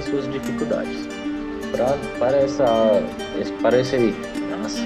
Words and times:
as 0.00 0.06
suas 0.06 0.26
dificuldades. 0.32 1.06
Pra, 1.70 1.96
para 2.18 2.38
essa. 2.38 2.64
Para 3.60 3.78
esse 3.78 3.94
aí. 3.96 4.14
Nossa. 4.50 4.80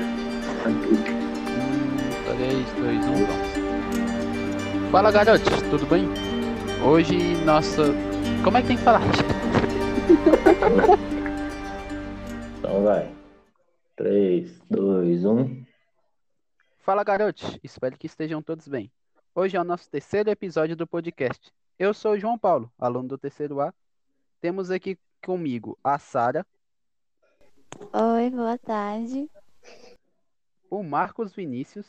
3, 2.37 2.73
2, 2.73 3.07
1, 3.07 3.27
pronto. 3.27 4.91
Fala 4.91 5.13
garotos, 5.13 5.63
tudo 5.71 5.87
bem? 5.87 6.09
Hoje 6.85 7.37
nossa. 7.45 7.85
Como 8.43 8.59
é 8.59 8.63
que 8.63 8.67
tem 8.69 8.77
que 8.77 8.83
falar? 8.83 9.03
Então 12.59 12.83
vai. 12.83 13.15
3, 13.95 14.59
2, 14.71 15.25
1. 15.27 15.65
Fala 16.79 17.05
garotos, 17.05 17.59
espero 17.63 17.99
que 17.99 18.07
estejam 18.07 18.41
todos 18.43 18.67
bem. 18.67 18.91
Hoje 19.35 19.55
é 19.55 19.61
o 19.61 19.65
nosso 19.65 19.91
terceiro 19.91 20.31
episódio 20.31 20.75
do 20.75 20.87
podcast. 20.87 21.53
Eu 21.79 21.93
sou 21.93 22.13
o 22.13 22.19
João 22.19 22.39
Paulo, 22.39 22.73
aluno 22.79 23.09
do 23.09 23.19
terceiro 23.19 23.61
A. 23.61 23.75
Temos 24.45 24.71
aqui 24.71 24.99
comigo 25.25 25.79
a 25.83 25.99
Sara, 25.99 26.45
Oi, 27.95 28.29
boa 28.29 28.59
tarde. 28.59 29.27
o 30.71 30.83
Marcos 30.83 31.33
Vinícius, 31.35 31.87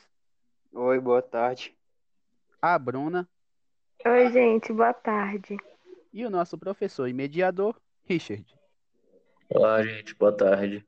Oi, 0.72 0.98
boa 1.02 1.22
tarde. 1.22 1.76
a 2.62 2.80
Bruna 2.80 3.28
Oi, 4.06 4.32
gente, 4.32 4.72
boa 4.72 4.94
tarde. 4.94 5.58
e 6.14 6.26
o 6.26 6.30
nosso 6.30 6.58
professor 6.58 7.10
e 7.10 7.14
mediador, 7.14 7.78
Richard. 8.06 8.46
Olá, 9.50 9.84
gente, 9.84 10.16
boa 10.16 10.32
tarde. 10.32 10.88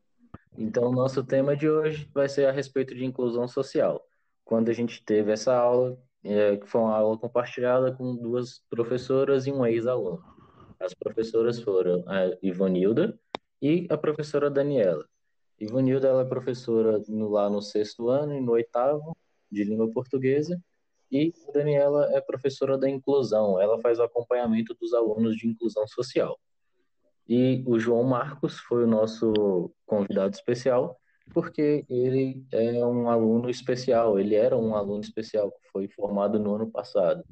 Então, 0.58 0.86
o 0.86 0.94
nosso 0.94 1.22
tema 1.22 1.54
de 1.54 1.70
hoje 1.70 2.10
vai 2.14 2.30
ser 2.30 2.46
a 2.46 2.52
respeito 2.54 2.96
de 2.96 3.04
inclusão 3.04 3.46
social. 3.46 4.02
Quando 4.46 4.70
a 4.70 4.74
gente 4.74 5.04
teve 5.04 5.34
essa 5.34 5.54
aula, 5.54 6.02
é, 6.24 6.56
que 6.56 6.66
foi 6.66 6.80
uma 6.80 6.96
aula 6.96 7.18
compartilhada 7.18 7.92
com 7.92 8.16
duas 8.16 8.64
professoras 8.70 9.46
e 9.48 9.52
um 9.52 9.66
ex-aluno. 9.66 10.37
As 10.80 10.94
professoras 10.94 11.60
foram 11.60 12.04
a 12.08 12.38
Ivanilda 12.42 13.18
e 13.62 13.88
a 13.90 13.98
professora 13.98 14.50
Daniela. 14.50 15.06
Ivanilda, 15.60 16.08
ela 16.08 16.22
é 16.22 16.26
professora 16.26 17.02
no- 17.08 17.30
lá 17.30 17.50
no 17.50 17.62
sexto 17.62 18.10
ano 18.10 18.34
e 18.36 18.42
no 18.42 18.52
oitavo 18.52 19.18
de 19.52 19.64
língua 19.64 19.92
portuguesa, 19.92 20.62
e 21.12 21.34
Daniela 21.54 22.10
é 22.12 22.22
professora 22.22 22.78
da 22.78 22.90
inclusão. 22.90 23.60
Ela 23.60 23.80
faz 23.80 23.98
o 23.98 24.04
acompanhamento 24.04 24.76
dos 24.80 24.94
alunos 24.94 25.36
de 25.38 25.48
inclusão 25.48 25.88
social. 25.88 26.38
E 27.28 27.64
o 27.66 27.80
João 27.80 28.04
Marcos 28.04 28.60
foi 28.60 28.84
o 28.84 28.88
nosso 28.88 29.72
convidado 29.86 30.36
especial, 30.36 31.00
porque 31.34 31.86
ele 31.90 32.46
é 32.52 32.86
um 32.86 33.10
aluno 33.10 33.50
especial, 33.50 34.20
ele 34.20 34.36
era 34.36 34.56
um 34.56 34.76
aluno 34.76 35.02
especial 35.02 35.52
foi 35.72 35.88
formado 35.88 36.40
no 36.40 36.56
ano 36.56 36.70
passado. 36.70 37.24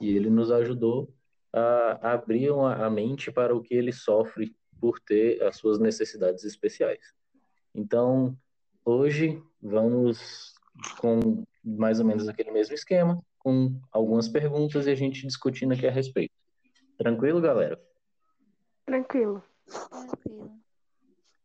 E 0.00 0.14
ele 0.14 0.28
nos 0.30 0.50
ajudou 0.50 1.12
a 1.52 2.12
abrir 2.12 2.50
uma- 2.50 2.74
a 2.74 2.90
mente 2.90 3.30
para 3.30 3.54
o 3.54 3.62
que 3.62 3.74
ele 3.74 3.92
sofre 3.92 4.54
por 4.80 4.98
ter 5.00 5.42
as 5.42 5.56
suas 5.56 5.78
necessidades 5.78 6.44
especiais. 6.44 7.14
Então, 7.74 8.36
hoje 8.84 9.42
vamos 9.60 10.54
com 10.98 11.44
mais 11.62 12.00
ou 12.00 12.06
menos 12.06 12.28
aquele 12.28 12.50
mesmo 12.50 12.74
esquema, 12.74 13.22
com 13.38 13.80
algumas 13.92 14.28
perguntas 14.28 14.86
e 14.86 14.90
a 14.90 14.94
gente 14.94 15.26
discutindo 15.26 15.72
aqui 15.72 15.86
a 15.86 15.90
respeito. 15.90 16.34
Tranquilo, 16.96 17.40
galera? 17.40 17.80
Tranquilo. 18.86 19.42
Tranquilo. 19.90 20.60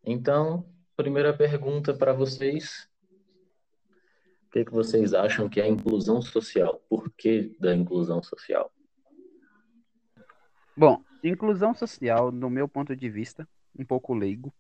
Então, 0.03 0.65
primeira 0.95 1.35
pergunta 1.35 1.93
para 1.93 2.13
vocês. 2.13 2.89
O 4.47 4.49
que 4.51 4.65
que 4.65 4.71
vocês 4.71 5.13
acham 5.13 5.49
que 5.49 5.59
é 5.59 5.63
a 5.63 5.67
inclusão 5.67 6.21
social? 6.21 6.81
Por 6.89 7.11
que 7.11 7.57
da 7.59 7.75
inclusão 7.75 8.23
social? 8.23 8.71
Bom, 10.77 11.01
inclusão 11.23 11.73
social, 11.73 12.31
no 12.31 12.49
meu 12.49 12.67
ponto 12.67 12.95
de 12.95 13.09
vista, 13.09 13.47
um 13.77 13.85
pouco 13.85 14.13
leigo, 14.13 14.53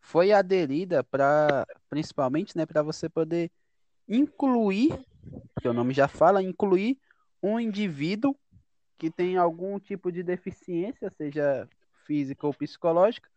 foi 0.00 0.32
aderida 0.32 1.04
para, 1.04 1.64
principalmente, 1.88 2.56
né, 2.56 2.66
para 2.66 2.82
você 2.82 3.08
poder 3.08 3.50
incluir, 4.08 4.98
que 5.60 5.68
o 5.68 5.72
nome 5.72 5.94
já 5.94 6.08
fala, 6.08 6.42
incluir 6.42 6.98
um 7.40 7.60
indivíduo 7.60 8.34
que 8.98 9.08
tem 9.08 9.36
algum 9.36 9.78
tipo 9.78 10.10
de 10.10 10.24
deficiência, 10.24 11.12
seja 11.16 11.68
física 12.04 12.46
ou 12.46 12.52
psicológica, 12.52 13.30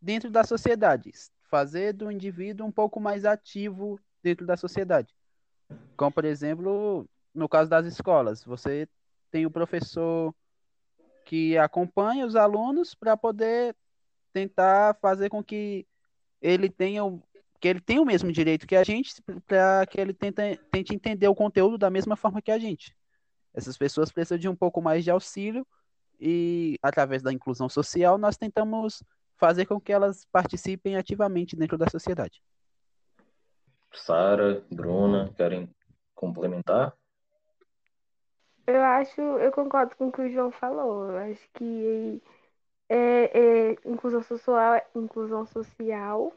dentro 0.00 0.30
da 0.30 0.44
sociedade, 0.44 1.10
fazer 1.42 1.92
do 1.92 2.10
indivíduo 2.10 2.66
um 2.66 2.72
pouco 2.72 3.00
mais 3.00 3.24
ativo 3.24 3.98
dentro 4.22 4.46
da 4.46 4.56
sociedade. 4.56 5.12
Como, 5.96 6.12
por 6.12 6.24
exemplo, 6.24 7.08
no 7.34 7.48
caso 7.48 7.68
das 7.68 7.84
escolas, 7.86 8.44
você 8.44 8.88
tem 9.30 9.44
o 9.44 9.50
professor 9.50 10.32
que 11.30 11.56
acompanha 11.56 12.26
os 12.26 12.34
alunos 12.34 12.92
para 12.92 13.16
poder 13.16 13.76
tentar 14.32 14.96
fazer 15.00 15.28
com 15.28 15.44
que 15.44 15.86
ele 16.42 16.68
tenha 16.68 17.04
o, 17.04 17.22
que 17.60 17.68
ele 17.68 17.80
tenha 17.80 18.02
o 18.02 18.04
mesmo 18.04 18.32
direito 18.32 18.66
que 18.66 18.74
a 18.74 18.82
gente, 18.82 19.22
para 19.46 19.86
que 19.86 20.00
ele 20.00 20.12
tente, 20.12 20.58
tente 20.72 20.92
entender 20.92 21.28
o 21.28 21.34
conteúdo 21.34 21.78
da 21.78 21.88
mesma 21.88 22.16
forma 22.16 22.42
que 22.42 22.50
a 22.50 22.58
gente. 22.58 22.96
Essas 23.54 23.78
pessoas 23.78 24.10
precisam 24.10 24.38
de 24.38 24.48
um 24.48 24.56
pouco 24.56 24.82
mais 24.82 25.04
de 25.04 25.10
auxílio 25.12 25.64
e, 26.18 26.76
através 26.82 27.22
da 27.22 27.32
inclusão 27.32 27.68
social, 27.68 28.18
nós 28.18 28.36
tentamos 28.36 29.00
fazer 29.36 29.66
com 29.66 29.80
que 29.80 29.92
elas 29.92 30.26
participem 30.32 30.96
ativamente 30.96 31.54
dentro 31.54 31.78
da 31.78 31.88
sociedade. 31.88 32.42
Sara, 33.92 34.64
Bruna, 34.68 35.32
querem 35.36 35.72
complementar? 36.12 36.92
Eu 38.70 38.82
acho, 38.82 39.20
eu 39.20 39.50
concordo 39.52 39.96
com 39.96 40.08
o 40.08 40.12
que 40.12 40.22
o 40.22 40.30
João 40.30 40.50
falou. 40.52 41.10
Eu 41.10 41.18
acho 41.18 41.48
que 41.54 42.22
é, 42.88 43.70
é, 43.70 43.72
inclusão 43.84 44.22
social, 44.22 44.80
inclusão 44.94 45.46
social 45.46 46.32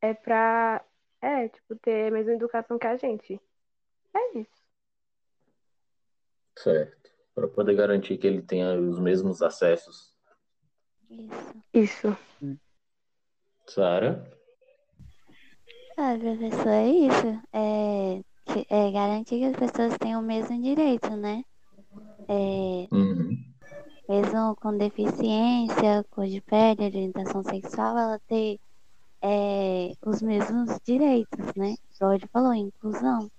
é 0.00 0.14
pra, 0.14 0.84
é, 1.20 1.48
tipo, 1.48 1.76
ter 1.76 2.08
a 2.08 2.10
mesma 2.10 2.32
educação 2.32 2.78
que 2.78 2.86
a 2.86 2.96
gente. 2.96 3.40
É 4.14 4.38
isso. 4.38 4.60
Certo. 6.56 7.10
Para 7.34 7.48
poder 7.48 7.74
garantir 7.74 8.18
que 8.18 8.26
ele 8.26 8.42
tenha 8.42 8.78
os 8.78 8.98
mesmos 8.98 9.42
acessos. 9.42 10.14
Isso. 11.08 12.16
Isso. 12.42 12.60
Sara? 13.66 14.28
Ah, 15.96 16.16
professor, 16.18 16.68
é 16.68 16.88
isso. 16.88 17.42
É, 17.52 18.20
é 18.68 18.90
garantir 18.90 19.38
que 19.38 19.44
as 19.44 19.56
pessoas 19.56 19.96
tenham 19.98 20.20
o 20.20 20.24
mesmo 20.24 20.60
direito, 20.60 21.10
né? 21.16 21.44
É, 22.28 22.88
Uhum. 22.92 23.36
mesmo 24.08 24.56
com 24.56 24.76
deficiência, 24.76 26.04
cor 26.10 26.26
de 26.26 26.40
pele, 26.40 26.84
orientação 26.84 27.42
sexual, 27.42 27.96
ela 27.98 28.20
ter 28.26 28.58
é, 29.22 29.92
os 30.04 30.22
mesmos 30.22 30.78
direitos, 30.84 31.54
né? 31.56 31.74
Igual 31.94 32.14
ele 32.14 32.26
falou, 32.28 32.54
inclusão. 32.54 33.30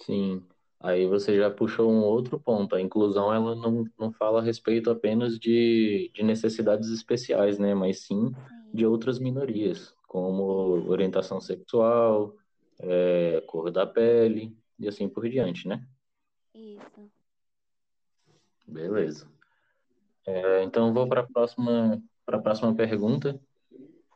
Sim. 0.00 0.42
Aí 0.80 1.06
você 1.06 1.38
já 1.38 1.50
puxou 1.50 1.90
um 1.90 2.02
outro 2.02 2.38
ponto. 2.38 2.76
A 2.76 2.80
inclusão, 2.80 3.32
ela 3.32 3.54
não, 3.54 3.86
não 3.98 4.12
fala 4.12 4.40
a 4.40 4.42
respeito 4.42 4.90
apenas 4.90 5.38
de, 5.38 6.10
de 6.14 6.22
necessidades 6.22 6.90
especiais, 6.90 7.58
né? 7.58 7.74
Mas 7.74 8.00
sim 8.00 8.32
de 8.74 8.84
outras 8.84 9.20
minorias, 9.20 9.94
como 10.08 10.90
orientação 10.90 11.40
sexual, 11.40 12.34
é, 12.80 13.40
cor 13.46 13.70
da 13.70 13.86
pele 13.86 14.54
e 14.78 14.88
assim 14.88 15.08
por 15.08 15.28
diante, 15.28 15.68
né? 15.68 15.86
Isso. 16.52 17.10
Beleza. 18.66 19.26
É, 20.26 20.62
então 20.62 20.92
vou 20.92 21.06
para 21.08 21.20
a 21.20 21.26
próxima, 21.26 22.02
para 22.24 22.38
a 22.38 22.40
próxima 22.40 22.74
pergunta. 22.74 23.38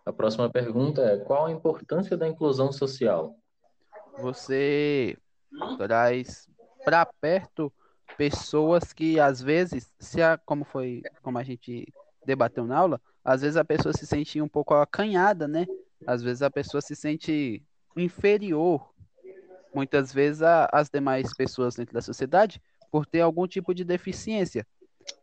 A 0.05 0.13
próxima 0.13 0.49
pergunta 0.51 1.03
é: 1.03 1.19
qual 1.19 1.47
a 1.47 1.53
importância 1.53 2.17
da 2.17 2.27
inclusão 2.27 2.73
social? 2.73 3.37
Você 4.19 5.17
traz 5.77 6.49
para 6.85 7.05
perto 7.05 7.73
pessoas 8.17 8.93
que 8.93 9.21
às 9.21 9.41
vezes, 9.41 9.93
se 9.99 10.23
a, 10.23 10.39
como 10.39 10.65
foi, 10.65 11.03
como 11.23 11.39
a 11.39 11.43
gente 11.43 11.87
debateu 12.25 12.67
na 12.67 12.79
aula, 12.79 13.01
às 13.25 13.43
vezes 13.43 13.57
a 13.57 13.65
pessoa 13.65 13.93
se 13.93 14.07
sente 14.07 14.41
um 14.41 14.49
pouco 14.49 14.75
acanhada, 14.75 15.47
né? 15.47 15.67
Às 16.07 16.23
vezes 16.23 16.43
a 16.43 16.51
pessoa 16.51 16.81
se 16.81 16.97
sente 16.97 17.63
inferior, 17.97 18.93
muitas 19.75 20.13
vezes 20.13 20.43
a- 20.43 20.69
às 20.73 20.89
demais 20.89 21.35
pessoas 21.37 21.75
dentro 21.77 21.95
da 21.95 22.01
sociedade, 22.01 22.61
por 22.91 23.07
ter 23.07 23.21
algum 23.21 23.47
tipo 23.47 23.75
de 23.75 23.85
deficiência. 23.85 24.67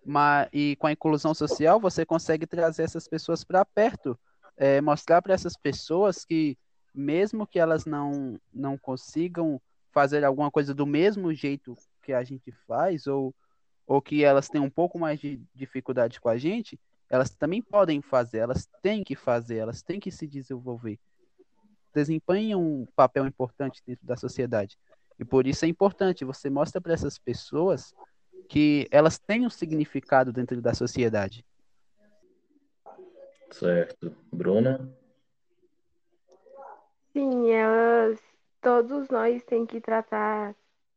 Mas, 0.05 0.49
e 0.51 0.75
com 0.77 0.87
a 0.87 0.91
inclusão 0.91 1.33
social, 1.33 1.79
você 1.79 2.05
consegue 2.05 2.45
trazer 2.45 2.83
essas 2.83 3.07
pessoas 3.07 3.43
para 3.43 3.65
perto, 3.65 4.17
é, 4.57 4.81
mostrar 4.81 5.21
para 5.21 5.33
essas 5.33 5.57
pessoas 5.57 6.25
que, 6.25 6.57
mesmo 6.93 7.45
que 7.45 7.59
elas 7.59 7.85
não, 7.85 8.39
não 8.53 8.77
consigam 8.77 9.61
fazer 9.91 10.23
alguma 10.23 10.51
coisa 10.51 10.73
do 10.73 10.85
mesmo 10.85 11.33
jeito 11.33 11.75
que 12.03 12.13
a 12.13 12.23
gente 12.23 12.51
faz, 12.67 13.07
ou, 13.07 13.33
ou 13.87 14.01
que 14.01 14.23
elas 14.23 14.49
têm 14.49 14.61
um 14.61 14.69
pouco 14.69 14.99
mais 14.99 15.19
de 15.19 15.41
dificuldade 15.53 16.19
com 16.19 16.29
a 16.29 16.37
gente, 16.37 16.79
elas 17.09 17.29
também 17.29 17.61
podem 17.61 18.01
fazer, 18.01 18.39
elas 18.39 18.67
têm 18.81 19.03
que 19.03 19.15
fazer, 19.15 19.57
elas 19.57 19.81
têm 19.81 19.99
que 19.99 20.11
se 20.11 20.27
desenvolver. 20.27 20.99
Desempenham 21.93 22.61
um 22.61 22.85
papel 22.95 23.25
importante 23.25 23.81
dentro 23.85 24.05
da 24.05 24.17
sociedade. 24.17 24.77
E 25.19 25.25
por 25.25 25.47
isso 25.47 25.65
é 25.65 25.67
importante, 25.67 26.25
você 26.25 26.49
mostra 26.49 26.81
para 26.81 26.93
essas 26.93 27.17
pessoas 27.17 27.93
que 28.49 28.87
elas 28.91 29.17
têm 29.17 29.45
um 29.45 29.49
significado 29.49 30.31
dentro 30.31 30.61
da 30.61 30.73
sociedade. 30.73 31.45
Certo. 33.51 34.15
Bruna? 34.31 34.91
Sim, 37.13 37.49
elas, 37.51 38.19
todos 38.61 39.07
nós 39.09 39.43
tem 39.45 39.65
que 39.65 39.79
tratar 39.79 40.53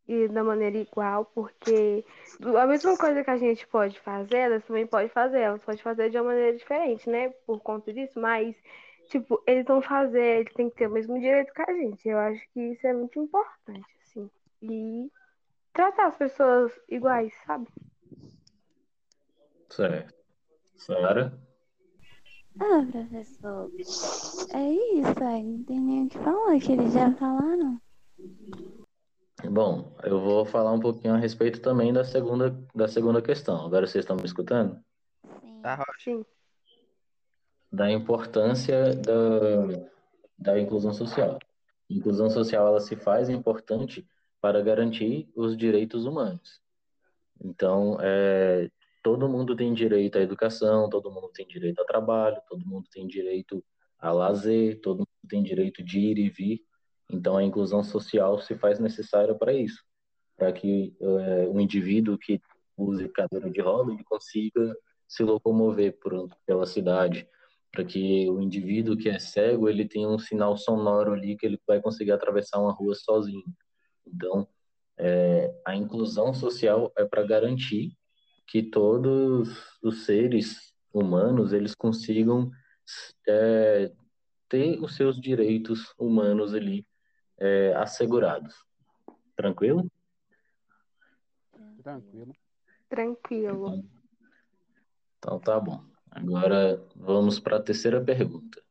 e 0.09 0.27
da 0.27 0.43
maneira 0.43 0.79
igual, 0.79 1.27
porque 1.27 2.03
a 2.43 2.67
mesma 2.67 2.97
coisa 2.97 3.23
que 3.23 3.31
a 3.31 3.37
gente 3.37 3.67
pode 3.67 4.01
fazer, 4.01 4.39
elas 4.39 4.65
também 4.65 4.87
podem 4.87 5.11
fazer, 5.11 5.41
elas 5.41 5.63
podem 5.63 5.83
fazer 5.83 6.09
de 6.09 6.17
uma 6.17 6.25
maneira 6.25 6.57
diferente, 6.57 7.09
né? 7.11 7.29
Por 7.47 7.61
conta 7.61 7.93
disso, 7.93 8.19
mas, 8.19 8.57
tipo, 9.11 9.43
eles 9.47 9.67
vão 9.67 9.83
fazer, 9.83 10.41
eles 10.41 10.53
têm 10.55 10.71
que 10.71 10.77
ter 10.77 10.87
o 10.87 10.93
mesmo 10.93 11.21
direito 11.21 11.53
que 11.53 11.63
a 11.63 11.75
gente. 11.75 12.09
Eu 12.09 12.19
acho 12.19 12.43
que 12.55 12.61
isso 12.61 12.87
é 12.87 12.93
muito 12.95 13.21
importante. 13.21 13.98
E 14.63 15.11
tratar 15.73 16.09
as 16.09 16.17
pessoas 16.17 16.73
iguais, 16.89 17.33
sabe? 17.47 17.69
Certo. 19.71 20.15
Sara? 20.77 21.39
Ah, 22.61 22.85
professor, 22.91 23.71
é 24.53 24.73
isso 24.99 25.25
aí, 25.25 25.45
não 25.45 25.63
tem 25.63 25.81
nem 25.81 26.07
o 26.07 26.09
que 26.09 26.19
falar, 26.19 26.59
que 26.59 26.73
eles 26.73 26.93
já 26.93 27.15
falaram. 27.15 27.81
Bom, 29.45 29.97
eu 30.03 30.21
vou 30.21 30.45
falar 30.45 30.73
um 30.73 30.81
pouquinho 30.81 31.15
a 31.15 31.19
respeito 31.19 31.61
também 31.61 31.93
da 31.93 32.03
segunda, 32.03 32.51
da 32.75 32.89
segunda 32.89 33.23
questão. 33.23 33.65
Agora 33.65 33.87
vocês 33.87 34.03
estão 34.03 34.17
me 34.17 34.25
escutando? 34.25 34.83
Sim. 35.41 35.63
Tá? 35.63 35.85
Sim. 35.99 36.25
Da 37.71 37.89
importância 37.91 38.97
da, 38.97 39.87
da 40.37 40.59
inclusão 40.59 40.93
social. 40.93 41.39
A 41.39 41.95
inclusão 41.95 42.29
social 42.29 42.67
ela 42.67 42.81
se 42.81 42.97
faz 42.97 43.29
importante 43.29 44.05
para 44.41 44.63
garantir 44.63 45.29
os 45.35 45.57
direitos 45.57 46.05
humanos. 46.05 46.61
Então, 47.41 47.99
é, 48.01 48.71
todo 49.03 49.29
mundo 49.29 49.57
tem 49.57 49.73
direito 49.73 50.19
à 50.19 50.21
educação, 50.21 50.89
todo 50.89 51.11
mundo 51.11 51.31
tem 51.33 51.47
direito 51.47 51.81
a 51.81 51.85
trabalho, 51.85 52.41
todo 52.49 52.67
mundo 52.67 52.89
tem 52.93 53.07
direito 53.07 53.65
a 53.99 54.13
lazer, 54.13 54.81
todo 54.81 54.99
mundo 54.99 55.29
tem 55.29 55.43
direito 55.43 55.83
de 55.83 55.99
ir 55.99 56.19
e 56.19 56.29
vir. 56.29 56.61
Então, 57.11 57.37
a 57.37 57.45
inclusão 57.45 57.83
social 57.83 58.39
se 58.41 58.55
faz 58.55 58.79
necessária 58.79 59.35
para 59.35 59.53
isso, 59.53 59.83
para 60.37 60.53
que 60.53 60.95
é, 61.01 61.49
o 61.49 61.59
indivíduo 61.61 62.19
que 62.19 62.41
use 62.77 63.09
cadeira 63.09 63.51
de 63.51 63.61
roda 63.61 63.97
consiga 64.05 64.77
se 65.07 65.23
locomover 65.23 65.99
por, 65.99 66.29
pela 66.47 66.67
cidade, 66.67 67.27
para 67.73 67.85
que 67.85 68.29
o 68.29 68.41
indivíduo 68.41 68.97
que 68.97 69.09
é 69.09 69.19
cego 69.19 69.69
ele 69.69 69.87
tenha 69.87 70.09
um 70.09 70.19
sinal 70.19 70.57
sonoro 70.57 71.13
ali 71.13 71.37
que 71.37 71.47
ele 71.47 71.59
vai 71.67 71.81
conseguir 71.81 72.13
atravessar 72.13 72.61
uma 72.61 72.73
rua 72.73 72.95
sozinho. 72.95 73.45
Então, 74.13 74.49
é, 74.97 75.55
a 75.65 75.77
inclusão 75.77 76.35
social 76.35 76.93
é 76.97 77.05
para 77.05 77.23
garantir 77.25 77.97
que 78.47 78.63
todos 78.63 79.49
os 79.83 80.05
seres 80.05 80.75
humanos 80.93 81.53
eles 81.53 81.75
consigam 81.75 82.51
é, 83.29 83.93
ter 84.49 84.83
os 84.83 84.97
seus 84.97 85.21
direitos 85.21 85.95
humanos 85.99 86.55
ali 86.55 86.87
é, 87.39 87.75
assegurados. 87.75 88.55
Tranquilo? 89.37 89.91
Tranquilo. 91.83 92.33
Tranquilo. 92.89 93.85
Então 95.19 95.39
tá 95.39 95.61
bom. 95.61 95.85
Agora 96.11 96.83
vamos 96.97 97.39
para 97.39 97.59
a 97.59 97.63
terceira 97.63 98.03
pergunta. 98.03 98.63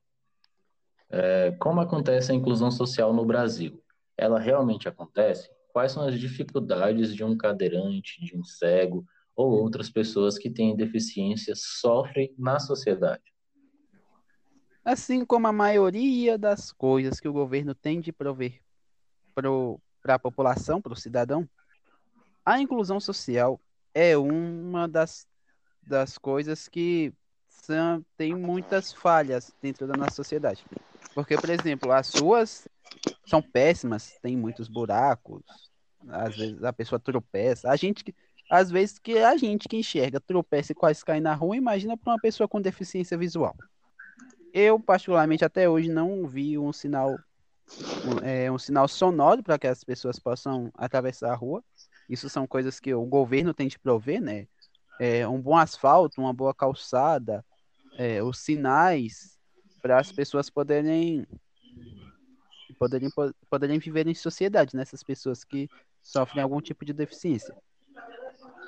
É, 1.09 1.51
como 1.59 1.79
acontece 1.79 2.31
a 2.31 2.35
inclusão 2.35 2.69
social 2.71 3.13
no 3.13 3.25
Brasil? 3.25 3.81
Ela 4.17 4.39
realmente 4.39 4.89
acontece? 4.89 5.49
Quais 5.71 5.91
são 5.91 6.07
as 6.07 6.19
dificuldades 6.19 7.13
de 7.13 7.23
um 7.23 7.37
cadeirante, 7.37 8.19
de 8.25 8.35
um 8.35 8.43
cego 8.43 9.05
ou 9.35 9.51
outras 9.51 9.89
pessoas 9.89 10.37
que 10.37 10.49
têm 10.49 10.75
deficiência 10.75 11.53
sofrem 11.55 12.33
na 12.37 12.59
sociedade? 12.59 13.23
Assim 14.83 15.23
como 15.23 15.45
a 15.47 15.53
maioria 15.53 16.37
das 16.37 16.71
coisas 16.71 17.19
que 17.19 17.27
o 17.27 17.33
governo 17.33 17.75
tem 17.75 17.99
de 17.99 18.11
prover 18.11 18.61
para 19.35 20.15
a 20.15 20.19
população, 20.19 20.81
para 20.81 20.93
o 20.93 20.95
cidadão, 20.95 21.47
a 22.43 22.59
inclusão 22.59 22.99
social 22.99 23.59
é 23.93 24.17
uma 24.17 24.87
das, 24.87 25.27
das 25.83 26.17
coisas 26.17 26.67
que 26.67 27.13
são, 27.49 28.03
tem 28.15 28.33
muitas 28.33 28.93
falhas 28.93 29.53
dentro 29.61 29.85
da 29.85 29.97
nossa 29.97 30.15
sociedade. 30.15 30.65
Porque, 31.13 31.35
por 31.35 31.49
exemplo, 31.49 31.91
as 31.91 32.13
ruas 32.15 32.67
são 33.27 33.41
péssimas, 33.41 34.17
tem 34.21 34.35
muitos 34.37 34.67
buracos, 34.67 35.43
às 36.07 36.35
vezes 36.35 36.63
a 36.63 36.71
pessoa 36.71 36.99
tropeça. 36.99 37.69
A 37.69 37.75
gente 37.75 38.03
que 38.03 38.15
às 38.49 38.71
vezes 38.71 38.97
que 38.97 39.17
a 39.17 39.35
gente 39.35 39.67
que 39.67 39.75
enxerga 39.75 40.21
tropeça 40.21 40.71
e 40.71 40.75
quase 40.75 41.03
cai 41.03 41.19
na 41.19 41.33
rua, 41.33 41.57
imagina 41.57 41.97
para 41.97 42.13
uma 42.13 42.19
pessoa 42.19 42.47
com 42.47 42.61
deficiência 42.61 43.17
visual. 43.17 43.55
Eu, 44.53 44.79
particularmente, 44.79 45.43
até 45.43 45.69
hoje 45.69 45.89
não 45.89 46.25
vi 46.25 46.57
um 46.57 46.71
sinal, 46.71 47.19
um, 48.05 48.25
é, 48.25 48.49
um 48.49 48.57
sinal 48.57 48.87
sonoro 48.87 49.43
para 49.43 49.59
que 49.59 49.67
as 49.67 49.83
pessoas 49.83 50.17
possam 50.17 50.71
atravessar 50.75 51.31
a 51.33 51.35
rua. 51.35 51.61
Isso 52.09 52.29
são 52.29 52.47
coisas 52.47 52.79
que 52.79 52.93
o 52.93 53.05
governo 53.05 53.53
tem 53.53 53.67
de 53.67 53.77
prover, 53.77 54.21
né? 54.21 54.47
É, 54.99 55.27
um 55.27 55.41
bom 55.41 55.57
asfalto, 55.57 56.21
uma 56.21 56.33
boa 56.33 56.55
calçada, 56.55 57.45
é, 57.97 58.23
os 58.23 58.39
sinais 58.39 59.37
para 59.81 59.99
as 59.99 60.11
pessoas 60.11 60.49
poderem 60.49 61.27
poderem, 62.77 63.09
poderem 63.49 63.79
viver 63.79 64.07
em 64.07 64.13
sociedade, 64.13 64.75
nessas 64.75 65.01
né? 65.01 65.05
pessoas 65.05 65.43
que 65.43 65.69
sofrem 66.01 66.43
algum 66.43 66.61
tipo 66.61 66.85
de 66.85 66.93
deficiência. 66.93 67.55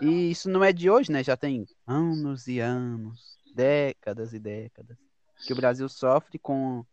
E 0.01 0.31
isso 0.31 0.49
não 0.49 0.63
é 0.63 0.71
de 0.71 0.89
hoje, 0.89 1.11
né? 1.11 1.23
Já 1.23 1.35
tem 1.35 1.65
anos 1.85 2.47
e 2.47 2.59
anos, 2.59 3.37
décadas 3.53 4.33
e 4.33 4.39
décadas, 4.39 4.97
que 5.45 5.53
o 5.53 5.55
Brasil 5.55 5.87
sofre 5.89 6.39
com, 6.39 6.85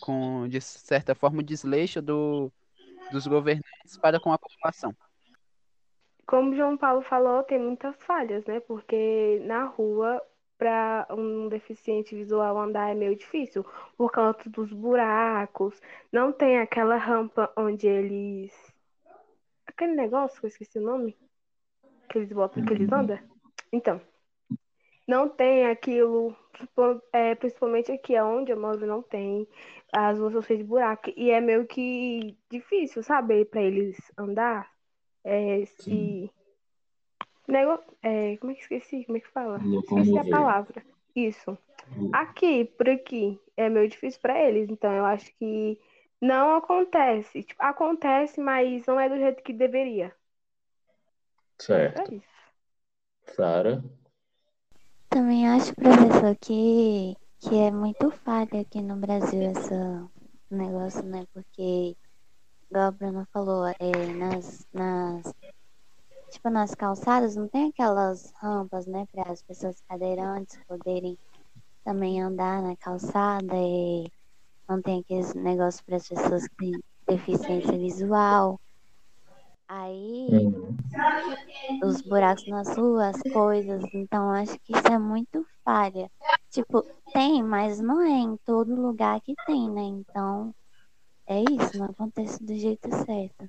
com 0.00 0.48
de 0.48 0.60
certa 0.60 1.14
forma, 1.14 1.40
o 1.40 1.44
desleixo 1.44 2.00
do, 2.00 2.52
dos 3.10 3.26
governantes 3.26 3.96
para 4.00 4.20
com 4.20 4.32
a 4.32 4.38
população. 4.38 4.94
Como 6.26 6.52
o 6.52 6.56
João 6.56 6.76
Paulo 6.76 7.02
falou, 7.02 7.42
tem 7.42 7.58
muitas 7.58 7.96
falhas, 8.06 8.44
né? 8.44 8.60
Porque 8.60 9.40
na 9.44 9.64
rua, 9.64 10.22
para 10.58 11.06
um 11.10 11.48
deficiente 11.48 12.14
visual 12.14 12.58
andar 12.58 12.90
é 12.90 12.94
meio 12.94 13.16
difícil, 13.16 13.64
por 13.96 14.10
causa 14.10 14.38
dos 14.46 14.72
buracos, 14.72 15.80
não 16.12 16.32
tem 16.32 16.58
aquela 16.58 16.96
rampa 16.96 17.50
onde 17.56 17.86
eles. 17.86 18.52
Aquele 19.66 19.94
negócio 19.94 20.40
que 20.40 20.46
eu 20.46 20.48
esqueci 20.48 20.78
o 20.78 20.82
nome 20.82 21.16
que 22.08 22.18
eles 22.18 22.32
botam, 22.32 22.64
que 22.64 22.72
eles 22.72 22.90
andam. 22.90 23.18
Então, 23.72 24.00
não 25.06 25.28
tem 25.28 25.66
aquilo, 25.66 26.34
é, 27.12 27.34
principalmente 27.34 27.92
aqui 27.92 28.18
onde 28.20 28.50
eu 28.50 28.60
moro, 28.60 28.86
não 28.86 29.02
tem. 29.02 29.46
As 29.92 30.18
ruas 30.18 30.32
são 30.32 30.42
cheias 30.42 30.60
de 30.60 30.68
buraco. 30.68 31.10
E 31.16 31.30
é 31.30 31.40
meio 31.40 31.66
que 31.66 32.36
difícil, 32.50 33.02
sabe, 33.02 33.44
para 33.44 33.62
eles 33.62 33.96
andar. 34.16 34.70
É, 35.24 35.64
se. 35.66 36.30
Nego... 37.48 37.82
É, 38.02 38.36
como 38.36 38.52
é 38.52 38.54
que 38.54 38.60
esqueci? 38.60 39.04
Como 39.04 39.18
é 39.18 39.20
que 39.20 39.28
fala? 39.28 39.58
Esqueci 39.58 40.18
a 40.18 40.24
palavra. 40.24 40.84
Isso. 41.16 41.58
Aqui, 42.12 42.66
por 42.66 42.88
aqui, 42.88 43.40
é 43.56 43.68
meio 43.68 43.88
difícil 43.88 44.20
para 44.20 44.38
eles. 44.38 44.68
Então, 44.68 44.92
eu 44.92 45.04
acho 45.04 45.34
que 45.38 45.80
não 46.20 46.56
acontece. 46.56 47.42
Tipo, 47.42 47.62
acontece, 47.62 48.40
mas 48.40 48.86
não 48.86 49.00
é 49.00 49.08
do 49.08 49.16
jeito 49.16 49.42
que 49.42 49.52
deveria. 49.52 50.14
Certo. 51.58 52.14
É 52.14 53.32
Sara? 53.32 53.82
Também 55.08 55.48
acho, 55.48 55.74
professor, 55.74 56.36
que, 56.36 57.16
que 57.40 57.58
é 57.58 57.70
muito 57.70 58.10
falha 58.10 58.60
aqui 58.60 58.80
no 58.82 58.96
Brasil 58.96 59.50
esse 59.50 59.74
negócio, 60.50 61.02
né? 61.02 61.26
Porque, 61.32 61.96
igual 62.70 62.88
a 62.88 62.90
Bruna 62.90 63.28
falou, 63.32 63.66
é, 63.66 64.06
nas, 64.14 64.66
nas, 64.72 65.32
tipo, 66.30 66.50
nas 66.50 66.74
calçadas 66.74 67.36
não 67.36 67.48
tem 67.48 67.68
aquelas 67.70 68.32
rampas, 68.40 68.86
né? 68.86 69.04
Para 69.12 69.30
as 69.32 69.42
pessoas 69.42 69.80
cadeirantes 69.88 70.58
poderem 70.66 71.18
também 71.84 72.20
andar 72.22 72.62
na 72.62 72.76
calçada 72.76 73.54
e 73.56 74.10
não 74.68 74.80
tem 74.82 75.00
aqueles 75.00 75.34
negócios 75.34 75.82
para 75.82 75.96
as 75.96 76.08
pessoas 76.08 76.46
que 76.48 76.56
têm 76.56 76.80
deficiência 77.08 77.78
visual. 77.78 78.60
Aí, 79.68 80.28
Uhum. 80.30 80.76
os 81.82 82.00
buracos 82.02 82.46
nas 82.46 82.76
ruas, 82.76 83.16
as 83.16 83.32
coisas. 83.32 83.84
Então, 83.94 84.30
acho 84.30 84.58
que 84.60 84.72
isso 84.76 84.86
é 84.88 84.98
muito 84.98 85.44
falha. 85.64 86.10
Tipo, 86.50 86.82
tem, 87.12 87.42
mas 87.42 87.80
não 87.80 88.00
é 88.00 88.10
em 88.20 88.36
todo 88.44 88.74
lugar 88.74 89.20
que 89.20 89.34
tem, 89.46 89.70
né? 89.70 89.82
Então, 89.82 90.54
é 91.26 91.40
isso, 91.40 91.76
não 91.78 91.86
acontece 91.86 92.42
do 92.42 92.54
jeito 92.54 92.88
certo. 93.04 93.48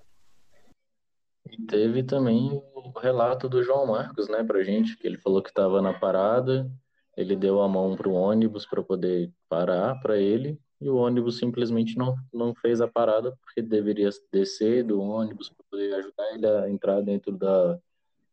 E 1.51 1.57
teve 1.65 2.03
também 2.03 2.61
o 2.73 2.99
relato 2.99 3.49
do 3.49 3.63
João 3.63 3.87
Marcos, 3.87 4.27
né, 4.27 4.43
pra 4.43 4.63
gente, 4.63 4.97
que 4.97 5.07
ele 5.07 5.17
falou 5.17 5.41
que 5.41 5.49
estava 5.49 5.81
na 5.81 5.93
parada, 5.93 6.69
ele 7.17 7.35
deu 7.35 7.61
a 7.61 7.67
mão 7.67 7.95
pro 7.95 8.13
ônibus 8.13 8.65
para 8.65 8.83
poder 8.83 9.31
parar 9.47 9.99
para 9.99 10.17
ele, 10.17 10.59
e 10.79 10.89
o 10.89 10.95
ônibus 10.95 11.37
simplesmente 11.37 11.97
não, 11.97 12.15
não 12.33 12.55
fez 12.55 12.79
a 12.79 12.87
parada 12.87 13.35
porque 13.41 13.61
deveria 13.61 14.09
descer 14.31 14.83
do 14.83 15.01
ônibus 15.01 15.49
para 15.49 15.65
poder 15.69 15.93
ajudar 15.95 16.33
ele 16.33 16.47
a 16.47 16.69
entrar 16.69 17.01
dentro 17.01 17.35
da, 17.35 17.77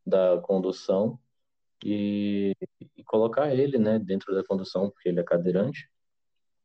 da 0.07 0.39
condução. 0.43 1.19
E, 1.85 2.57
e 2.97 3.05
colocar 3.05 3.55
ele, 3.55 3.79
né, 3.79 3.99
dentro 3.99 4.35
da 4.35 4.43
condução, 4.43 4.89
porque 4.91 5.09
ele 5.09 5.21
é 5.21 5.23
cadeirante. 5.23 5.91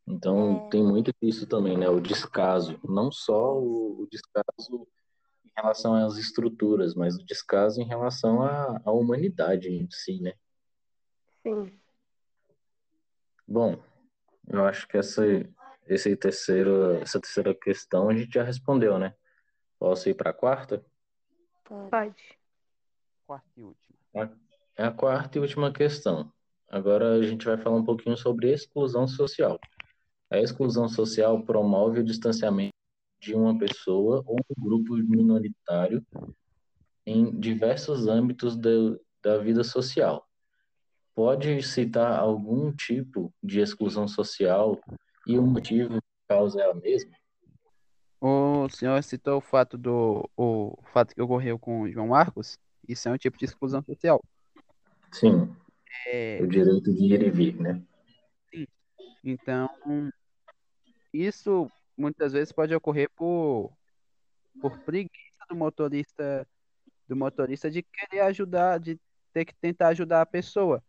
Então, 0.08 0.66
É. 0.66 0.70
tem 0.70 0.84
muito 0.84 1.12
disso 1.22 1.46
também, 1.46 1.78
né, 1.78 1.90
o 1.90 2.00
descaso. 2.00 2.80
Não 2.84 3.12
só 3.12 3.58
o, 3.60 4.02
o 4.02 4.08
descaso 4.10 4.88
em 5.46 5.52
relação 5.56 5.96
às 5.96 6.18
estruturas, 6.18 6.96
mas 6.96 7.16
o 7.16 7.26
descaso 7.26 7.82
em 7.82 7.86
relação 7.86 8.42
à, 8.42 8.82
à 8.86 8.92
humanidade 8.92 9.70
em 9.70 9.88
si, 9.90 10.22
né? 10.22 10.34
Sim. 11.44 11.72
Bom, 13.48 13.82
eu 14.48 14.66
acho 14.66 14.88
que 14.88 14.98
essa, 14.98 15.24
esse 15.88 16.16
terceiro, 16.16 16.96
essa 16.96 17.20
terceira 17.20 17.54
questão 17.54 18.10
a 18.10 18.16
gente 18.16 18.34
já 18.34 18.44
respondeu, 18.44 18.98
né? 18.98 19.14
Posso 19.78 20.10
ir 20.10 20.14
para 20.14 20.30
a 20.30 20.34
quarta? 20.34 20.86
Pode. 21.64 22.40
Quarta 23.26 23.50
e 23.58 23.64
última. 23.64 24.40
É 24.78 24.84
a 24.84 24.92
quarta 24.92 25.38
e 25.38 25.42
última 25.42 25.72
questão. 25.72 26.32
Agora 26.70 27.16
a 27.16 27.24
gente 27.24 27.46
vai 27.46 27.58
falar 27.58 27.78
um 27.78 27.84
pouquinho 27.84 28.16
sobre 28.16 28.52
exclusão 28.52 29.08
social. 29.08 29.60
A 30.30 30.40
exclusão 30.40 30.88
social 30.88 31.44
promove 31.44 32.00
o 32.00 32.04
distanciamento 32.04 32.72
de 33.22 33.36
uma 33.36 33.58
pessoa 33.58 34.24
ou 34.26 34.36
um 34.36 34.64
grupo 34.64 34.96
minoritário 34.96 36.04
em 37.06 37.40
diversos 37.40 38.08
âmbitos 38.08 38.58
da, 38.58 38.70
da 39.22 39.38
vida 39.38 39.64
social. 39.64 40.28
Pode 41.14 41.62
citar 41.62 42.20
algum 42.20 42.72
tipo 42.72 43.32
de 43.44 43.60
exclusão 43.60 44.08
social 44.08 44.80
e 45.28 45.38
o 45.38 45.44
motivo 45.44 46.02
que 46.02 46.28
causa 46.28 46.62
é 46.62 46.70
a 46.70 46.74
mesma? 46.74 47.12
O 48.20 48.68
senhor 48.70 49.02
citou 49.04 49.38
o 49.38 49.42
fato 49.42 49.78
do 49.78 50.28
o 50.36 50.78
fato 50.94 51.14
que 51.14 51.22
ocorreu 51.22 51.60
com 51.60 51.82
o 51.82 51.92
João 51.92 52.08
Marcos. 52.08 52.58
Isso 52.88 53.08
é 53.08 53.12
um 53.12 53.18
tipo 53.18 53.38
de 53.38 53.46
exclusão 53.46 53.84
social. 53.84 54.24
Sim, 55.12 55.54
É, 56.08 56.40
o 56.42 56.48
direito 56.48 56.94
de 56.94 57.14
ir 57.14 57.22
e 57.22 57.30
vir, 57.30 57.56
né? 57.60 57.82
Então, 59.24 59.70
isso 61.14 61.70
muitas 61.98 62.34
vezes 62.34 62.52
pode 62.52 62.74
ocorrer 62.74 63.10
por, 63.16 63.72
por 64.60 64.78
preguiça 64.80 65.46
do 65.50 65.56
motorista, 65.56 66.48
do 67.08 67.16
motorista 67.16 67.70
de 67.70 67.84
querer 67.84 68.22
ajudar, 68.22 68.80
de 68.80 69.00
ter 69.34 69.46
que 69.46 69.54
tentar 69.56 69.90
ajudar 69.90 70.22
a 70.22 70.26
pessoa. 70.26 70.84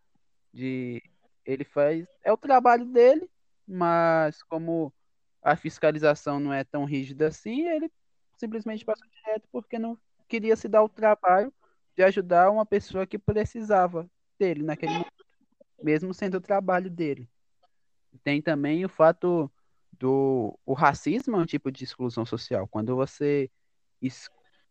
De 0.53 1.03
ele 1.45 1.65
faz, 1.65 2.07
é 2.23 2.33
o 2.33 2.37
trabalho 2.37 2.85
dele, 2.85 3.29
mas 3.67 4.43
como 4.45 4.93
a 5.43 5.57
fiscalização 5.57 6.39
não 6.39 6.53
é 6.53 6.63
tão 6.63 6.85
rígida 6.85 7.27
assim, 7.27 7.67
ele 7.67 7.91
simplesmente 8.37 8.85
passou 8.85 9.07
direto 9.09 9.49
porque 9.51 9.79
não 9.79 9.99
queria 10.29 10.57
se 10.57 10.69
dar 10.69 10.83
o 10.83 10.89
trabalho 10.89 11.53
de 11.97 12.03
ajudar 12.03 12.51
uma 12.51 12.65
pessoa 12.65 13.07
que 13.07 13.19
precisava 13.19 14.09
dele 14.39 14.63
naquele 14.63 14.93
momento, 14.93 15.25
mesmo 15.83 16.15
sendo 16.15 16.37
o 16.37 16.41
trabalho 16.41 16.91
dele. 16.91 17.29
Tem 18.23 18.41
também 18.41 18.85
o 18.85 18.89
fato 18.89 19.51
do 19.99 20.59
o 20.65 20.73
racismo 20.73 21.37
é 21.37 21.41
um 21.41 21.47
tipo 21.47 21.71
de 21.71 21.85
exclusão 21.85 22.25
social. 22.25 22.67
Quando 22.69 22.97
você 22.97 23.51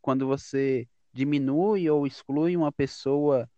quando 0.01 0.27
você 0.27 0.87
diminui 1.13 1.89
ou 1.89 2.05
exclui 2.05 2.57
uma 2.57 2.71
pessoa 2.71 3.49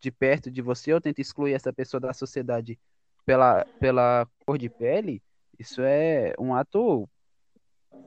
de 0.00 0.10
perto 0.10 0.50
de 0.50 0.62
você 0.62 0.92
ou 0.92 1.00
tenta 1.00 1.20
excluir 1.20 1.52
essa 1.52 1.72
pessoa 1.72 2.00
da 2.00 2.12
sociedade 2.12 2.78
pela, 3.26 3.64
pela 3.80 4.26
cor 4.46 4.56
de 4.56 4.70
pele, 4.70 5.22
isso 5.58 5.82
é 5.82 6.34
um 6.38 6.54
ato 6.54 7.08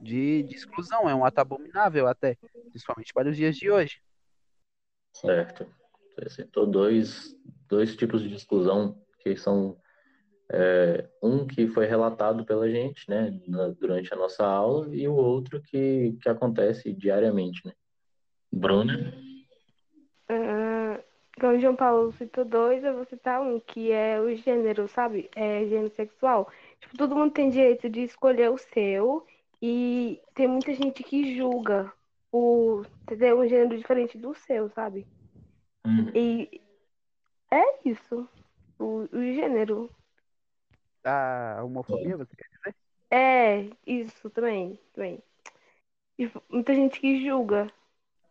de, 0.01 0.43
de 0.43 0.55
exclusão, 0.55 1.09
é 1.09 1.13
um 1.13 1.25
ato 1.25 1.39
abominável 1.39 2.07
até, 2.07 2.37
principalmente 2.69 3.13
para 3.13 3.29
os 3.29 3.35
dias 3.35 3.55
de 3.55 3.69
hoje. 3.69 4.01
Certo. 5.13 5.67
Você 6.15 6.29
citou 6.29 6.65
dois, 6.65 7.35
dois 7.67 7.95
tipos 7.95 8.21
de 8.21 8.33
exclusão 8.33 8.99
que 9.19 9.35
são 9.35 9.77
é, 10.53 11.09
um 11.23 11.47
que 11.47 11.67
foi 11.67 11.85
relatado 11.85 12.45
pela 12.45 12.69
gente, 12.69 13.09
né, 13.09 13.39
na- 13.47 13.69
durante 13.69 14.13
a 14.13 14.17
nossa 14.17 14.45
aula, 14.45 14.93
e 14.93 15.07
o 15.07 15.13
outro 15.15 15.61
que, 15.61 16.17
que 16.21 16.29
acontece 16.29 16.91
diariamente, 16.93 17.65
né? 17.65 17.73
Bruna? 18.51 18.93
Ah, 20.29 20.99
como 21.39 21.53
o 21.53 21.59
João 21.59 21.75
Paulo 21.75 22.11
citou 22.13 22.45
dois, 22.45 22.83
eu 22.83 22.95
vou 22.95 23.05
citar 23.05 23.41
um, 23.41 23.59
que 23.59 23.91
é 23.91 24.19
o 24.19 24.35
gênero, 24.35 24.87
sabe? 24.87 25.29
É 25.35 25.65
gênero 25.65 25.93
sexual. 25.95 26.49
Tipo, 26.79 26.97
todo 26.97 27.15
mundo 27.15 27.31
tem 27.33 27.49
direito 27.49 27.89
de 27.89 28.01
escolher 28.01 28.51
o 28.51 28.57
seu 28.57 29.25
e 29.61 30.21
tem 30.35 30.47
muita 30.47 30.73
gente 30.73 31.03
que 31.03 31.35
julga 31.35 31.91
por 32.29 32.85
ter 33.05 33.33
um 33.33 33.47
gênero 33.47 33.77
diferente 33.77 34.17
do 34.17 34.33
seu, 34.33 34.69
sabe? 34.69 35.05
Hum, 35.85 36.11
E 36.15 36.61
é 37.51 37.87
isso. 37.89 38.27
O, 38.79 39.07
o 39.11 39.21
gênero. 39.33 39.89
A 41.03 41.61
homofobia, 41.63 42.17
você 42.17 42.35
quer 42.35 42.47
dizer? 42.49 42.75
É, 43.09 43.69
isso 43.85 44.29
também, 44.29 44.79
também. 44.93 45.21
E 46.17 46.31
muita 46.49 46.73
gente 46.73 46.99
que 46.99 47.25
julga. 47.25 47.71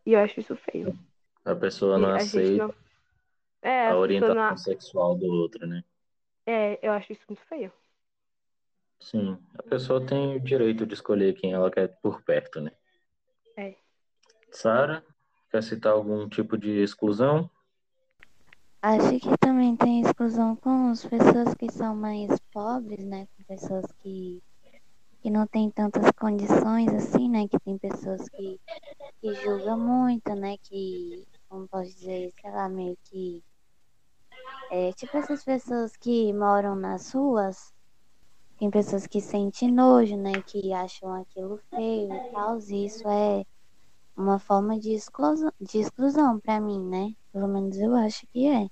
E 0.07 0.13
eu 0.13 0.21
acho 0.21 0.41
isso 0.41 0.57
feio. 0.57 0.99
A 1.45 1.55
pessoa 1.55 1.99
E 1.99 2.01
não 2.01 2.11
a 2.11 2.19
gente 2.19 2.29
aceita 2.29 2.67
não. 2.69 2.75
É, 3.63 3.89
a 3.89 3.93
a 3.93 3.99
orientação 3.99 4.35
não. 4.35 4.57
sexual 4.57 5.15
do 5.17 5.27
outro, 5.27 5.67
né? 5.67 5.85
É, 6.47 6.79
eu 6.87 6.93
acho 6.93 7.13
isso 7.13 7.23
muito 7.29 7.43
feio. 7.47 7.73
Sim, 9.01 9.39
a 9.59 9.63
pessoa 9.63 10.05
tem 10.05 10.37
o 10.37 10.41
direito 10.41 10.87
de 10.87 10.95
escolher 10.95 11.35
quem 11.35 11.53
ela 11.53 11.71
quer 11.71 11.89
por 12.03 12.23
perto, 12.23 12.61
né? 12.61 12.71
É. 13.57 13.75
Sara, 14.51 15.05
quer 15.51 15.63
citar 15.63 15.93
algum 15.93 16.29
tipo 16.29 16.57
de 16.57 16.83
exclusão? 16.83 17.51
Acho 18.83 19.21
que 19.21 19.37
também 19.39 19.77
tem 19.77 20.01
exclusão 20.01 20.57
com 20.57 20.89
as 20.89 21.05
pessoas 21.05 21.53
que 21.55 21.71
são 21.71 21.95
mais 21.95 22.41
pobres, 22.51 23.05
né? 23.05 23.29
Com 23.37 23.45
pessoas 23.45 23.85
que, 23.99 24.43
que 25.21 25.29
não 25.29 25.47
têm 25.47 25.71
tantas 25.71 26.11
condições 26.13 26.89
assim, 26.95 27.29
né? 27.29 27.47
Que 27.47 27.61
tem 27.61 27.77
pessoas 27.77 28.27
que, 28.31 28.59
que 29.21 29.35
julgam 29.35 29.79
muito, 29.79 30.35
né? 30.35 30.57
Que, 30.63 31.27
como 31.47 31.69
posso 31.69 31.91
dizer, 31.91 32.33
sei 32.41 32.51
lá, 32.51 32.71
meio 32.71 32.97
que. 33.05 33.45
É, 34.71 34.93
tipo 34.95 35.15
essas 35.15 35.45
pessoas 35.45 35.95
que 35.95 36.33
moram 36.33 36.75
nas 36.75 37.13
ruas, 37.13 37.75
tem 38.59 38.71
pessoas 38.71 39.07
que 39.07 39.21
sentem 39.21 39.71
nojo, 39.71 40.17
né? 40.17 40.41
Que 40.47 40.73
acham 40.73 41.13
aquilo 41.13 41.61
feio 41.69 42.15
e 42.15 42.31
tal. 42.33 42.59
E 42.59 42.87
isso 42.87 43.07
é 43.07 43.45
uma 44.21 44.39
forma 44.39 44.79
de 44.79 44.93
exclusão, 44.93 45.51
de 45.61 45.79
exclusão 45.79 46.39
para 46.39 46.61
mim, 46.61 46.79
né? 46.89 47.13
Pelo 47.33 47.49
menos 47.49 47.77
eu 47.79 47.95
acho 47.95 48.27
que 48.33 48.47
é. 48.47 48.69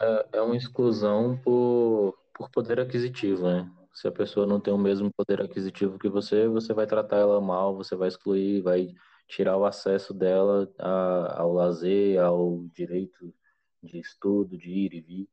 É, 0.00 0.28
é 0.34 0.40
uma 0.42 0.56
exclusão 0.56 1.38
por, 1.42 2.16
por 2.34 2.50
poder 2.50 2.80
aquisitivo, 2.80 3.42
né? 3.44 3.70
Se 3.92 4.06
a 4.08 4.12
pessoa 4.12 4.46
não 4.46 4.60
tem 4.60 4.72
o 4.74 4.78
mesmo 4.78 5.10
poder 5.16 5.40
aquisitivo 5.40 5.98
que 5.98 6.08
você, 6.08 6.46
você 6.48 6.74
vai 6.74 6.86
tratar 6.86 7.16
ela 7.16 7.40
mal, 7.40 7.74
você 7.76 7.96
vai 7.96 8.08
excluir, 8.08 8.60
vai 8.62 8.94
tirar 9.28 9.56
o 9.56 9.64
acesso 9.64 10.12
dela 10.12 10.70
a- 10.78 11.40
ao 11.40 11.52
lazer, 11.52 12.20
ao 12.20 12.64
direito 12.74 13.34
de 13.82 13.98
estudo, 13.98 14.56
de 14.56 14.70
ir 14.70 14.94
e 14.94 15.00
vir. 15.00 15.28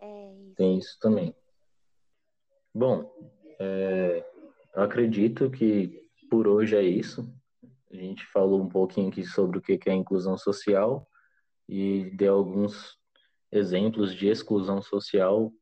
É 0.00 0.32
isso. 0.34 0.54
Tem 0.56 0.78
isso 0.78 0.98
também. 1.00 1.34
Bom, 2.74 3.10
é, 3.58 4.24
eu 4.74 4.82
acredito 4.82 5.50
que 5.50 6.08
por 6.30 6.46
hoje 6.46 6.76
é 6.76 6.82
isso. 6.82 7.28
A 7.90 7.96
gente 7.96 8.24
falou 8.26 8.62
um 8.62 8.68
pouquinho 8.68 9.08
aqui 9.08 9.24
sobre 9.24 9.58
o 9.58 9.62
que 9.62 9.78
é 9.86 9.94
inclusão 9.94 10.36
social 10.36 11.06
e 11.68 12.10
deu 12.16 12.34
alguns 12.34 12.98
exemplos 13.50 14.14
de 14.14 14.28
exclusão 14.28 14.82
social. 14.82 15.52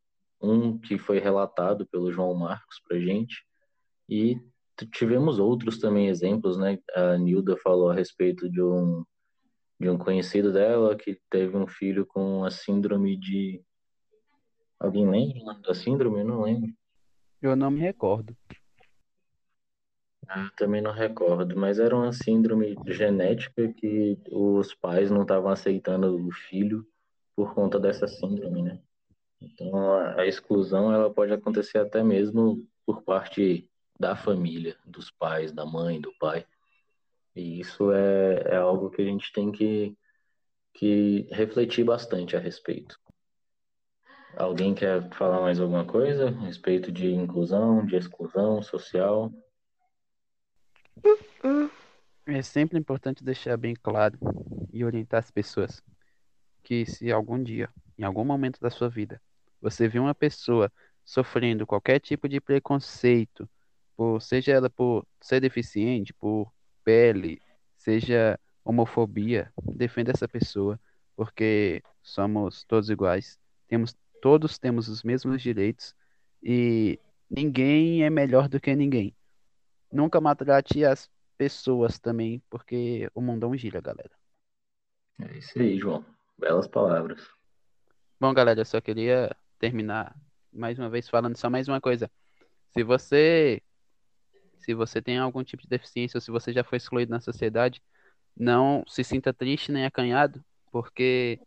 Um 0.40 0.78
que 0.78 0.99
foi 0.99 1.18
relatado 1.18 1.87
pelo 1.87 2.12
João 2.12 2.35
Marcos 2.35 2.80
para 2.87 3.00
gente 3.00 3.45
e 4.09 4.38
tivemos 4.92 5.38
outros 5.38 5.78
também 5.78 6.09
exemplos, 6.09 6.59
né? 6.59 6.78
A 6.95 7.16
Nilda 7.16 7.56
falou 7.56 7.90
a 7.90 7.95
respeito 7.95 8.49
de 8.50 8.62
um 8.62 9.04
de 9.78 9.90
um 9.90 9.99
conhecido 9.99 10.52
dela 10.52 10.97
que 10.97 11.21
teve 11.28 11.54
um 11.54 11.66
filho 11.66 12.06
com 12.06 12.45
a 12.45 12.50
síndrome 12.50 13.14
de 13.14 13.62
Alguém 14.78 15.09
lembra 15.09 15.42
o 15.42 15.45
nome 15.45 15.62
da 15.62 15.75
síndrome? 15.75 16.21
Eu 16.21 16.26
não 16.26 16.42
lembro. 16.42 16.71
Eu 17.40 17.56
não 17.56 17.71
me 17.71 17.80
recordo. 17.80 18.37
Ah, 20.28 20.50
também 20.56 20.80
não 20.80 20.92
recordo, 20.92 21.56
mas 21.56 21.78
era 21.78 21.95
uma 21.95 22.12
síndrome 22.12 22.76
genética 22.87 23.73
que 23.73 24.18
os 24.30 24.75
pais 24.75 25.11
não 25.11 25.23
estavam 25.23 25.50
aceitando 25.50 26.16
o 26.16 26.33
filho 26.33 26.87
por 27.35 27.54
conta 27.54 27.78
dessa 27.78 28.09
síndrome, 28.09 28.62
né? 28.62 28.80
Então 29.40 29.76
a, 29.92 30.21
a 30.21 30.26
exclusão 30.26 30.92
ela 30.92 31.12
pode 31.12 31.33
acontecer 31.33 31.78
até 31.78 32.02
mesmo 32.02 32.66
por 32.85 33.02
parte 33.02 33.71
da 33.99 34.16
família, 34.16 34.76
dos 34.85 35.11
pais, 35.11 35.52
da 35.52 35.64
mãe, 35.64 36.00
do 36.00 36.12
pai. 36.18 36.45
E 37.35 37.61
isso 37.61 37.92
é, 37.92 38.42
é 38.47 38.56
algo 38.56 38.90
que 38.90 39.02
a 39.02 39.04
gente 39.04 39.33
tem 39.33 39.52
que, 39.52 39.97
que 40.75 41.28
refletir 41.30 41.85
bastante 41.85 42.37
a 42.37 42.40
respeito. 42.40 42.99
Alguém 44.37 44.75
quer 44.75 45.09
falar 45.14 45.40
mais 45.40 45.61
alguma 45.61 45.85
coisa 45.85 46.28
a 46.28 46.30
respeito 46.30 46.92
de 46.92 47.11
inclusão, 47.11 47.85
de 47.87 47.97
exclusão 47.97 48.62
social? 48.62 49.33
É 52.26 52.42
sempre 52.42 52.78
importante 52.78 53.22
deixar 53.22 53.56
bem 53.56 53.74
claro 53.74 54.18
e 54.72 54.84
orientar 54.84 55.20
as 55.20 55.30
pessoas 55.30 55.82
que 56.62 56.84
se 56.84 57.10
algum 57.12 57.42
dia, 57.42 57.68
em 57.96 58.02
algum 58.02 58.24
momento 58.24 58.60
da 58.60 58.70
sua 58.70 58.88
vida, 58.88 59.22
você 59.60 59.88
vê 59.88 59.98
uma 59.98 60.14
pessoa 60.14 60.70
sofrendo 61.04 61.66
qualquer 61.66 62.00
tipo 62.00 62.28
de 62.28 62.40
preconceito, 62.40 63.48
por, 63.96 64.20
seja 64.20 64.52
ela 64.52 64.68
por 64.68 65.06
ser 65.20 65.40
deficiente, 65.40 66.12
por 66.12 66.52
pele, 66.84 67.40
seja 67.76 68.38
homofobia, 68.64 69.52
defenda 69.74 70.10
essa 70.10 70.28
pessoa, 70.28 70.78
porque 71.14 71.82
somos 72.02 72.64
todos 72.64 72.90
iguais, 72.90 73.38
temos 73.68 73.96
todos 74.20 74.58
temos 74.58 74.88
os 74.88 75.04
mesmos 75.04 75.40
direitos 75.40 75.94
e 76.42 76.98
ninguém 77.30 78.02
é 78.02 78.10
melhor 78.10 78.48
do 78.48 78.60
que 78.60 78.74
ninguém. 78.74 79.15
Nunca 79.96 80.20
maltrate 80.20 80.84
as 80.84 81.10
pessoas 81.38 81.98
também, 81.98 82.42
porque 82.50 83.10
o 83.14 83.22
mundão 83.22 83.56
gira, 83.56 83.80
galera. 83.80 84.10
É 85.18 85.38
isso 85.38 85.58
aí, 85.58 85.78
João. 85.78 86.04
Belas 86.38 86.68
palavras. 86.68 87.26
Bom, 88.20 88.34
galera, 88.34 88.60
eu 88.60 88.64
só 88.66 88.78
queria 88.78 89.34
terminar 89.58 90.14
mais 90.52 90.78
uma 90.78 90.90
vez 90.90 91.08
falando 91.08 91.34
só 91.34 91.48
mais 91.48 91.66
uma 91.66 91.80
coisa. 91.80 92.10
Se 92.74 92.82
você 92.82 93.62
se 94.58 94.74
você 94.74 95.00
tem 95.00 95.16
algum 95.16 95.42
tipo 95.42 95.62
de 95.62 95.68
deficiência 95.68 96.18
ou 96.18 96.20
se 96.20 96.30
você 96.30 96.52
já 96.52 96.62
foi 96.62 96.76
excluído 96.76 97.10
na 97.10 97.20
sociedade, 97.20 97.82
não 98.36 98.84
se 98.86 99.02
sinta 99.02 99.32
triste 99.32 99.72
nem 99.72 99.86
acanhado, 99.86 100.44
porque 100.70 101.40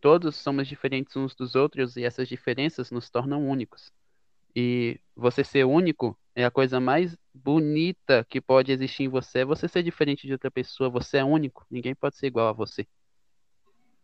todos 0.00 0.36
somos 0.36 0.66
diferentes 0.66 1.14
uns 1.16 1.34
dos 1.34 1.54
outros 1.54 1.98
e 1.98 2.04
essas 2.04 2.28
diferenças 2.28 2.90
nos 2.90 3.10
tornam 3.10 3.46
únicos. 3.46 3.92
E 4.56 4.98
você 5.14 5.44
ser 5.44 5.64
único 5.64 6.18
é 6.38 6.44
a 6.44 6.50
coisa 6.52 6.78
mais 6.78 7.16
bonita 7.34 8.24
que 8.28 8.40
pode 8.40 8.70
existir 8.70 9.04
em 9.04 9.08
você. 9.08 9.40
É 9.40 9.44
você 9.44 9.66
ser 9.66 9.82
diferente 9.82 10.24
de 10.24 10.32
outra 10.32 10.50
pessoa, 10.50 10.88
você 10.88 11.18
é 11.18 11.24
único, 11.24 11.66
ninguém 11.68 11.96
pode 11.96 12.16
ser 12.16 12.28
igual 12.28 12.48
a 12.48 12.52
você. 12.52 12.86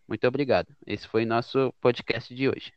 Muito 0.08 0.26
obrigado. 0.26 0.74
Esse 0.84 1.06
foi 1.06 1.24
nosso 1.24 1.72
podcast 1.80 2.34
de 2.34 2.48
hoje. 2.48 2.72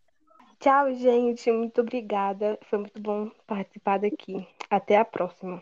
Tchau, 0.59 0.93
gente. 0.93 1.51
Muito 1.51 1.81
obrigada. 1.81 2.57
Foi 2.69 2.79
muito 2.79 3.01
bom 3.01 3.31
participar 3.47 3.97
daqui. 3.97 4.47
Até 4.69 4.97
a 4.97 5.05
próxima. 5.05 5.61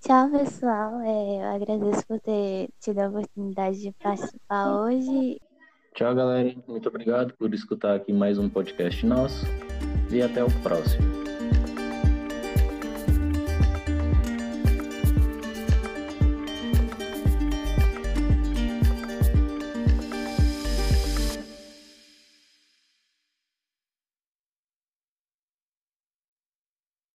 Tchau, 0.00 0.30
pessoal. 0.30 1.00
É, 1.00 1.36
eu 1.36 1.54
agradeço 1.56 2.06
por 2.06 2.20
ter 2.20 2.68
tido 2.80 3.00
a 3.00 3.08
oportunidade 3.08 3.80
de 3.80 3.92
participar 3.92 4.76
hoje. 4.80 5.40
Tchau, 5.94 6.14
galera. 6.14 6.54
Muito 6.68 6.88
obrigado 6.88 7.34
por 7.34 7.52
escutar 7.52 7.96
aqui 7.96 8.12
mais 8.12 8.38
um 8.38 8.48
podcast 8.48 9.04
nosso. 9.04 9.44
E 10.10 10.22
até 10.22 10.42
o 10.42 10.48
próximo. 10.62 11.33